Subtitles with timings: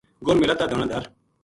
[0.27, 1.03] گل میرا تا دانا دھر